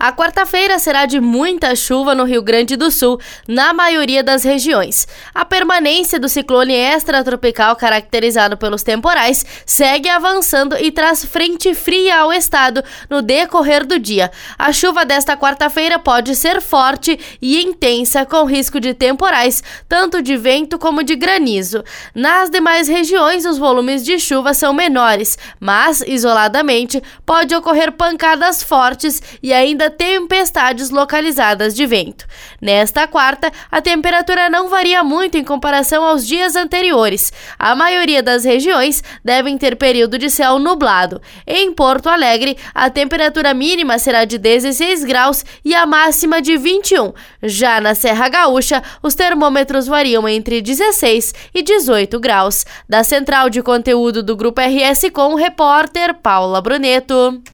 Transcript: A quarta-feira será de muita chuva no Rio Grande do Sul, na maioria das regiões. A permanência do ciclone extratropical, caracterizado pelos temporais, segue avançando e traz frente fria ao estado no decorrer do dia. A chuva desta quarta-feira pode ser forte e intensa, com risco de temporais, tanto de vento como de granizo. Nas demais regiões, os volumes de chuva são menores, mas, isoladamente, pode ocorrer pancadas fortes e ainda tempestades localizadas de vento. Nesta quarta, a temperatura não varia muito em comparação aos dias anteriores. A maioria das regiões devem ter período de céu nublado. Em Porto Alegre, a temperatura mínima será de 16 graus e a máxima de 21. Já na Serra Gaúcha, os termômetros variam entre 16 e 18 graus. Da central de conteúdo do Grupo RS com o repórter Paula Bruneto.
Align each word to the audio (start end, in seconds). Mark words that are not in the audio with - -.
A 0.00 0.12
quarta-feira 0.12 0.78
será 0.78 1.06
de 1.06 1.20
muita 1.20 1.74
chuva 1.74 2.14
no 2.14 2.22
Rio 2.22 2.40
Grande 2.40 2.76
do 2.76 2.88
Sul, 2.88 3.18
na 3.48 3.72
maioria 3.72 4.22
das 4.22 4.44
regiões. 4.44 5.08
A 5.34 5.44
permanência 5.44 6.20
do 6.20 6.28
ciclone 6.28 6.72
extratropical, 6.72 7.74
caracterizado 7.74 8.56
pelos 8.56 8.84
temporais, 8.84 9.44
segue 9.66 10.08
avançando 10.08 10.76
e 10.78 10.92
traz 10.92 11.24
frente 11.24 11.74
fria 11.74 12.20
ao 12.20 12.32
estado 12.32 12.80
no 13.10 13.20
decorrer 13.20 13.84
do 13.84 13.98
dia. 13.98 14.30
A 14.56 14.70
chuva 14.72 15.04
desta 15.04 15.36
quarta-feira 15.36 15.98
pode 15.98 16.36
ser 16.36 16.60
forte 16.60 17.18
e 17.42 17.60
intensa, 17.60 18.24
com 18.24 18.44
risco 18.44 18.78
de 18.78 18.94
temporais, 18.94 19.64
tanto 19.88 20.22
de 20.22 20.36
vento 20.36 20.78
como 20.78 21.02
de 21.02 21.16
granizo. 21.16 21.82
Nas 22.14 22.48
demais 22.50 22.86
regiões, 22.86 23.44
os 23.44 23.58
volumes 23.58 24.04
de 24.04 24.16
chuva 24.20 24.54
são 24.54 24.72
menores, 24.72 25.36
mas, 25.58 26.02
isoladamente, 26.06 27.02
pode 27.26 27.52
ocorrer 27.52 27.90
pancadas 27.90 28.62
fortes 28.62 29.20
e 29.42 29.52
ainda 29.52 29.87
tempestades 29.90 30.90
localizadas 30.90 31.74
de 31.74 31.86
vento. 31.86 32.26
Nesta 32.60 33.06
quarta, 33.06 33.52
a 33.70 33.80
temperatura 33.80 34.48
não 34.48 34.68
varia 34.68 35.02
muito 35.02 35.36
em 35.36 35.44
comparação 35.44 36.04
aos 36.04 36.26
dias 36.26 36.56
anteriores. 36.56 37.32
A 37.58 37.74
maioria 37.74 38.22
das 38.22 38.44
regiões 38.44 39.02
devem 39.24 39.56
ter 39.56 39.76
período 39.76 40.18
de 40.18 40.30
céu 40.30 40.58
nublado. 40.58 41.20
Em 41.46 41.72
Porto 41.72 42.08
Alegre, 42.08 42.56
a 42.74 42.90
temperatura 42.90 43.54
mínima 43.54 43.98
será 43.98 44.24
de 44.24 44.38
16 44.38 45.04
graus 45.04 45.44
e 45.64 45.74
a 45.74 45.86
máxima 45.86 46.42
de 46.42 46.56
21. 46.56 47.12
Já 47.42 47.80
na 47.80 47.94
Serra 47.94 48.28
Gaúcha, 48.28 48.82
os 49.02 49.14
termômetros 49.14 49.86
variam 49.86 50.28
entre 50.28 50.60
16 50.60 51.34
e 51.54 51.62
18 51.62 52.18
graus. 52.20 52.64
Da 52.88 53.04
central 53.04 53.50
de 53.50 53.62
conteúdo 53.62 54.22
do 54.22 54.36
Grupo 54.36 54.60
RS 54.60 55.10
com 55.12 55.34
o 55.34 55.36
repórter 55.36 56.14
Paula 56.14 56.60
Bruneto. 56.60 57.42